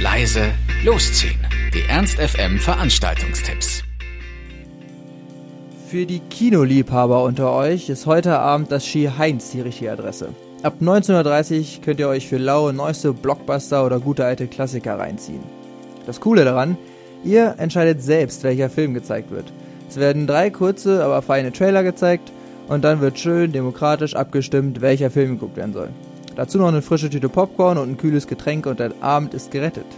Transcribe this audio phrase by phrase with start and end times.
[0.00, 0.52] leise,
[0.84, 1.40] losziehen.
[1.74, 3.82] Die Ernst FM Veranstaltungstipps.
[5.88, 10.28] Für die Kinoliebhaber unter euch ist heute Abend das Ski Heinz die richtige Adresse.
[10.62, 15.42] Ab 19.30 Uhr könnt ihr euch für laue neueste Blockbuster oder gute alte Klassiker reinziehen.
[16.06, 16.78] Das Coole daran,
[17.24, 19.52] ihr entscheidet selbst, welcher Film gezeigt wird.
[19.88, 22.30] Es werden drei kurze, aber feine Trailer gezeigt
[22.68, 25.88] und dann wird schön demokratisch abgestimmt, welcher Film geguckt werden soll.
[26.38, 29.88] Dazu noch eine frische Tüte Popcorn und ein kühles Getränk und der Abend ist gerettet.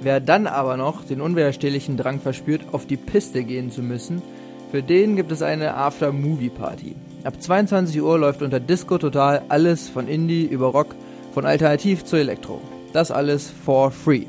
[0.00, 4.22] Wer dann aber noch den unwiderstehlichen Drang verspürt, auf die Piste gehen zu müssen,
[4.70, 6.96] für den gibt es eine After-Movie-Party.
[7.24, 10.94] Ab 22 Uhr läuft unter Disco Total alles von Indie über Rock,
[11.34, 12.62] von Alternativ zu Elektro.
[12.94, 14.24] Das alles for free.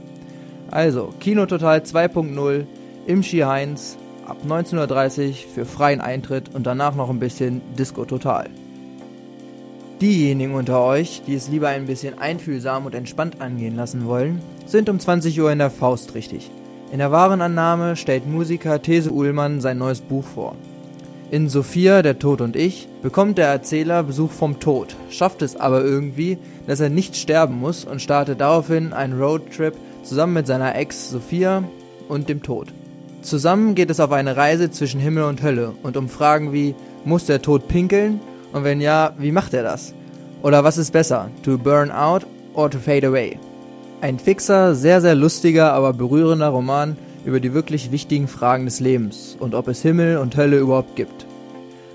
[0.71, 2.65] Also, Kino Total 2.0
[3.07, 3.97] im Ski Heinz
[4.27, 8.49] ab 19.30 Uhr für freien Eintritt und danach noch ein bisschen Disco Total.
[10.01, 14.89] Diejenigen unter euch, die es lieber ein bisschen einfühlsam und entspannt angehen lassen wollen, sind
[14.89, 16.51] um 20 Uhr in der Faust richtig.
[16.91, 20.55] In der Warenannahme stellt Musiker These Uhlmann sein neues Buch vor.
[21.31, 25.81] In Sophia, der Tod und ich bekommt der Erzähler Besuch vom Tod, schafft es aber
[25.81, 26.37] irgendwie,
[26.67, 31.63] dass er nicht sterben muss und startet daraufhin einen Roadtrip zusammen mit seiner Ex Sophia
[32.09, 32.73] und dem Tod.
[33.21, 37.25] Zusammen geht es auf eine Reise zwischen Himmel und Hölle und um Fragen wie, muss
[37.25, 38.19] der Tod pinkeln?
[38.55, 39.93] Und wenn ja, wie macht er das?
[40.41, 43.37] Oder was ist besser, to burn out or to fade away?
[43.99, 49.35] Ein fixer, sehr, sehr lustiger, aber berührender Roman über die wirklich wichtigen Fragen des Lebens
[49.37, 51.25] und ob es Himmel und Hölle überhaupt gibt.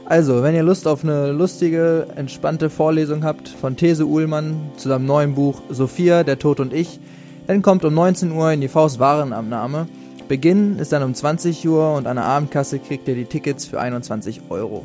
[0.04, 5.06] Also, wenn ihr Lust auf eine lustige, entspannte Vorlesung habt von These Uhlmann zu seinem
[5.06, 7.00] neuen Buch Sophia, der Tod und ich,
[7.46, 9.86] dann kommt um 19 Uhr in die Faust Warenabnahme
[10.28, 13.80] Beginn ist dann um 20 Uhr und an der Abendkasse kriegt ihr die Tickets für
[13.80, 14.84] 21 Euro.